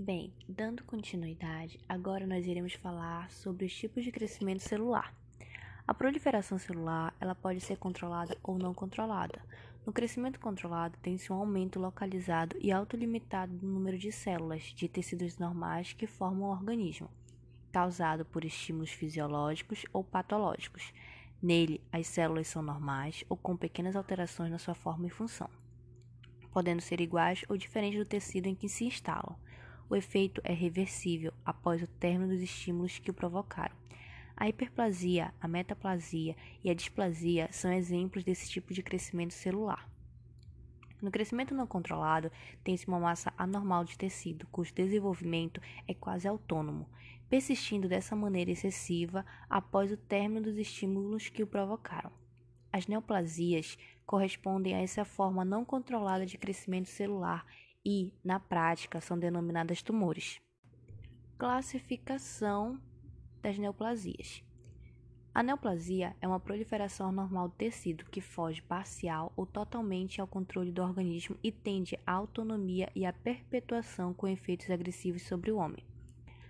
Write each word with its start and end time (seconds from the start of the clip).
Bem, 0.00 0.32
dando 0.48 0.84
continuidade, 0.84 1.80
agora 1.88 2.24
nós 2.24 2.46
iremos 2.46 2.72
falar 2.74 3.28
sobre 3.32 3.66
os 3.66 3.74
tipos 3.74 4.04
de 4.04 4.12
crescimento 4.12 4.60
celular. 4.60 5.12
A 5.84 5.92
proliferação 5.92 6.56
celular, 6.56 7.12
ela 7.20 7.34
pode 7.34 7.60
ser 7.60 7.78
controlada 7.78 8.38
ou 8.40 8.56
não 8.56 8.72
controlada. 8.72 9.42
No 9.84 9.92
crescimento 9.92 10.38
controlado, 10.38 10.96
tem-se 11.02 11.32
um 11.32 11.36
aumento 11.36 11.80
localizado 11.80 12.56
e 12.60 12.70
autolimitado 12.70 13.52
do 13.56 13.66
número 13.66 13.98
de 13.98 14.12
células 14.12 14.62
de 14.62 14.86
tecidos 14.86 15.36
normais 15.36 15.92
que 15.92 16.06
formam 16.06 16.48
o 16.48 16.52
organismo, 16.52 17.10
causado 17.72 18.24
por 18.24 18.44
estímulos 18.44 18.92
fisiológicos 18.92 19.84
ou 19.92 20.04
patológicos. 20.04 20.92
Nele, 21.42 21.80
as 21.90 22.06
células 22.06 22.46
são 22.46 22.62
normais 22.62 23.24
ou 23.28 23.36
com 23.36 23.56
pequenas 23.56 23.96
alterações 23.96 24.52
na 24.52 24.58
sua 24.58 24.76
forma 24.76 25.08
e 25.08 25.10
função, 25.10 25.50
podendo 26.52 26.80
ser 26.80 27.00
iguais 27.00 27.44
ou 27.48 27.56
diferentes 27.56 27.98
do 27.98 28.06
tecido 28.08 28.46
em 28.46 28.54
que 28.54 28.68
se 28.68 28.84
instalam. 28.84 29.34
O 29.90 29.96
efeito 29.96 30.40
é 30.44 30.52
reversível 30.52 31.32
após 31.44 31.82
o 31.82 31.86
término 31.86 32.32
dos 32.32 32.42
estímulos 32.42 32.98
que 32.98 33.10
o 33.10 33.14
provocaram. 33.14 33.74
A 34.36 34.48
hiperplasia, 34.48 35.32
a 35.40 35.48
metaplasia 35.48 36.36
e 36.62 36.70
a 36.70 36.74
displasia 36.74 37.48
são 37.50 37.72
exemplos 37.72 38.22
desse 38.22 38.50
tipo 38.50 38.72
de 38.74 38.82
crescimento 38.82 39.32
celular. 39.32 39.88
No 41.00 41.10
crescimento 41.10 41.54
não 41.54 41.66
controlado, 41.66 42.30
tem-se 42.62 42.86
uma 42.86 43.00
massa 43.00 43.32
anormal 43.38 43.84
de 43.84 43.96
tecido, 43.96 44.46
cujo 44.52 44.74
desenvolvimento 44.74 45.60
é 45.86 45.94
quase 45.94 46.28
autônomo, 46.28 46.88
persistindo 47.28 47.88
dessa 47.88 48.14
maneira 48.14 48.50
excessiva 48.50 49.24
após 49.48 49.90
o 49.90 49.96
término 49.96 50.42
dos 50.42 50.56
estímulos 50.56 51.28
que 51.28 51.42
o 51.42 51.46
provocaram. 51.46 52.10
As 52.72 52.86
neoplasias 52.86 53.78
correspondem 54.04 54.74
a 54.74 54.82
essa 54.82 55.04
forma 55.04 55.44
não 55.44 55.64
controlada 55.64 56.26
de 56.26 56.36
crescimento 56.36 56.88
celular 56.88 57.46
e, 57.90 58.12
na 58.22 58.38
prática, 58.38 59.00
são 59.00 59.18
denominadas 59.18 59.80
tumores. 59.80 60.42
Classificação 61.38 62.78
das 63.40 63.56
neoplasias. 63.56 64.44
A 65.34 65.42
neoplasia 65.42 66.14
é 66.20 66.28
uma 66.28 66.38
proliferação 66.38 67.08
anormal 67.08 67.48
do 67.48 67.54
tecido 67.54 68.04
que 68.04 68.20
foge 68.20 68.60
parcial 68.60 69.32
ou 69.34 69.46
totalmente 69.46 70.20
ao 70.20 70.26
controle 70.26 70.70
do 70.70 70.82
organismo 70.82 71.34
e 71.42 71.50
tende 71.50 71.98
à 72.06 72.12
autonomia 72.12 72.92
e 72.94 73.06
à 73.06 73.12
perpetuação 73.12 74.12
com 74.12 74.28
efeitos 74.28 74.68
agressivos 74.68 75.22
sobre 75.22 75.50
o 75.50 75.56
homem. 75.56 75.82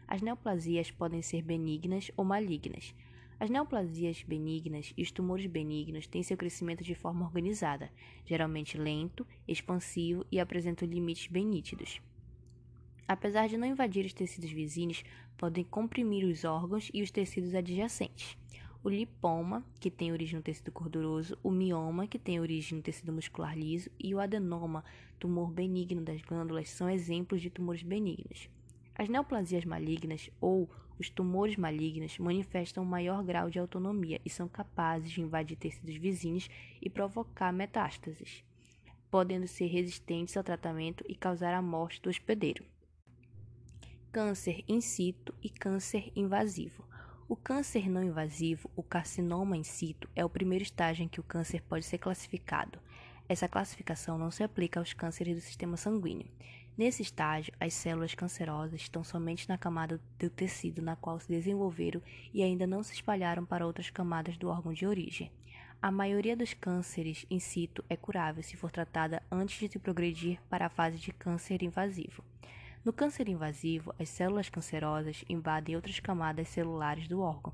As 0.08 0.20
neoplasias 0.20 0.91
podem 0.91 1.22
ser 1.22 1.42
benignas 1.42 2.10
ou 2.16 2.24
malignas. 2.24 2.92
As 3.41 3.50
neoplasias 3.50 4.25
benignas 4.25 4.92
e 4.97 5.03
os 5.03 5.12
tumores 5.12 5.47
benignos 5.47 6.08
têm 6.08 6.25
seu 6.25 6.36
crescimento 6.36 6.83
de 6.83 6.94
forma 6.97 7.25
organizada, 7.25 7.89
geralmente 8.27 8.77
lento, 8.77 9.25
expansivo 9.47 10.27
e 10.31 10.41
apresentam 10.41 10.89
limites 10.89 11.28
bem 11.28 11.47
nítidos. 11.47 12.00
Apesar 13.06 13.48
de 13.48 13.56
não 13.56 13.69
invadir 13.69 14.05
os 14.05 14.12
tecidos 14.12 14.50
vizinhos, 14.50 15.05
podem 15.36 15.62
comprimir 15.62 16.25
os 16.25 16.44
órgãos 16.44 16.91
e 16.92 17.00
os 17.00 17.12
tecidos 17.12 17.55
adjacentes. 17.55 18.36
O 18.83 18.89
lipoma, 18.89 19.64
que 19.78 19.91
tem 19.91 20.11
origem 20.11 20.36
no 20.36 20.42
tecido 20.42 20.72
gorduroso, 20.72 21.39
o 21.41 21.50
mioma, 21.50 22.09
que 22.09 22.19
tem 22.19 22.41
origem 22.41 22.78
no 22.78 22.83
tecido 22.83 23.12
muscular 23.12 23.56
liso, 23.56 23.89
e 23.98 24.14
o 24.14 24.20
adenoma, 24.20 24.84
tumor 25.19 25.53
benigno 25.53 26.03
das 26.03 26.20
glândulas, 26.22 26.70
são 26.70 26.91
exemplos 26.91 27.41
de 27.41 27.50
tumores 27.50 27.83
benignos. 27.83 28.48
As 28.98 29.08
neoplasias 29.08 29.64
malignas 29.64 30.28
ou 30.41 30.68
os 30.98 31.08
tumores 31.08 31.54
malignos 31.56 32.18
manifestam 32.18 32.82
um 32.82 32.86
maior 32.86 33.22
grau 33.22 33.48
de 33.48 33.60
autonomia 33.60 34.20
e 34.24 34.28
são 34.28 34.48
capazes 34.48 35.12
de 35.12 35.20
invadir 35.20 35.56
tecidos 35.56 35.94
vizinhos 35.94 36.50
e 36.82 36.91
provocar 36.91 37.52
metástases, 37.52 38.42
podendo 39.08 39.46
ser 39.46 39.66
resistentes 39.66 40.36
ao 40.36 40.42
tratamento 40.42 41.04
e 41.08 41.14
causar 41.14 41.54
a 41.54 41.62
morte 41.62 42.02
do 42.02 42.10
hospedeiro. 42.10 42.64
Câncer 44.10 44.64
in 44.66 44.80
situ 44.80 45.32
e 45.41 45.48
câncer 45.48 46.10
invasivo. 46.16 46.84
O 47.28 47.36
câncer 47.36 47.88
não 47.88 48.02
invasivo, 48.02 48.69
o 48.74 48.82
carcinoma 48.82 49.56
in 49.56 49.62
situ, 49.62 50.08
é 50.16 50.24
o 50.24 50.30
primeiro 50.30 50.65
estágio 50.65 51.04
em 51.04 51.09
que 51.09 51.20
o 51.20 51.25
câncer 51.25 51.62
pode 51.62 51.84
ser 51.84 51.98
classificado. 51.98 52.80
Essa 53.28 53.47
classificação 53.47 54.19
não 54.19 54.32
se 54.32 54.42
aplica 54.42 54.80
aos 54.80 54.92
cânceres 54.92 55.36
do 55.36 55.41
sistema 55.41 55.76
sanguíneo. 55.76 56.26
Nesse 56.78 57.03
estágio, 57.03 57.53
as 57.59 57.75
células 57.75 58.15
cancerosas 58.15 58.83
estão 58.83 59.03
somente 59.03 59.49
na 59.49 59.59
camada 59.59 60.00
do 60.16 60.31
tecido 60.31 60.81
na 60.81 60.94
qual 60.94 61.19
se 61.19 61.27
desenvolveram 61.27 62.00
e 62.33 62.41
ainda 62.41 62.69
não 62.69 62.84
se 62.84 62.94
espalharam 62.94 63.44
para 63.44 63.66
outras 63.66 63.91
camadas 63.91 64.37
do 64.37 64.49
órgão 64.49 64.72
de 64.72 64.87
origem. 64.87 65.33
A 65.83 65.91
maioria 65.91 66.37
dos 66.37 66.55
cânceres 66.55 67.27
in 67.28 67.41
situ 67.41 67.84
é 67.91 67.97
curável 67.97 68.44
se 68.44 68.56
for 68.56 68.71
tratada 68.71 69.21
antes 69.28 69.69
de 69.69 69.77
progredir 69.77 70.41
para 70.49 70.66
a 70.66 70.71
fase 70.71 70.99
de 70.99 71.12
câncer 71.12 71.65
invasivo. 71.65 72.22
No 72.84 72.93
câncer 72.93 73.28
invasivo, 73.28 73.93
as 73.99 74.09
células 74.09 74.49
cancerosas 74.49 75.25
invadem 75.28 75.75
outras 75.75 75.99
camadas 75.99 76.47
celulares 76.47 77.09
do 77.09 77.21
órgão, 77.21 77.53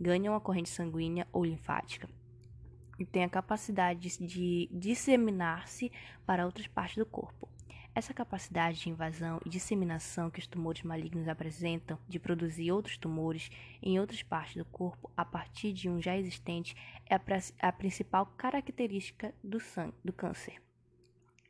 ganham 0.00 0.34
a 0.34 0.40
corrente 0.40 0.68
sanguínea 0.68 1.28
ou 1.32 1.44
linfática 1.44 2.10
e 2.98 3.06
têm 3.06 3.22
a 3.22 3.28
capacidade 3.28 4.18
de 4.18 4.68
disseminar-se 4.72 5.92
para 6.26 6.44
outras 6.44 6.66
partes 6.66 6.96
do 6.96 7.06
corpo. 7.06 7.48
Essa 7.96 8.12
capacidade 8.12 8.80
de 8.80 8.90
invasão 8.90 9.40
e 9.46 9.48
disseminação 9.48 10.28
que 10.28 10.40
os 10.40 10.48
tumores 10.48 10.82
malignos 10.82 11.28
apresentam 11.28 11.96
de 12.08 12.18
produzir 12.18 12.72
outros 12.72 12.96
tumores 12.96 13.48
em 13.80 14.00
outras 14.00 14.20
partes 14.20 14.56
do 14.56 14.64
corpo 14.64 15.12
a 15.16 15.24
partir 15.24 15.72
de 15.72 15.88
um 15.88 16.02
já 16.02 16.16
existente 16.16 16.74
é 17.06 17.14
a, 17.60 17.72
principal 17.72 18.26
característica 18.26 19.32
do, 19.44 19.60
sangue, 19.60 19.94
do 20.04 20.12
câncer. 20.12 20.60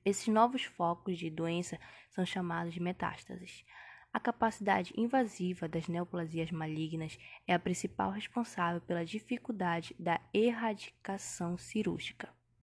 Esses 0.05 0.28
novos 0.28 0.65
focos 0.65 1.16
de 1.16 1.31
doença 1.31 1.81
são 2.10 2.27
chamados 2.27 2.75
de 2.75 2.81
metástases. 2.81 3.65
A 4.12 4.21
capacidade 4.21 4.93
invasiva 4.99 5.66
das 5.66 5.88
neoplasias 5.88 6.50
malignas 6.50 7.19
é 7.47 7.55
a 7.55 7.59
principal 7.59 8.11
responsável 8.11 8.82
pela 8.82 9.03
dificuldade 9.03 9.97
da 9.99 10.21
erradicação 10.32 11.56
cirúrgica. 11.56 12.28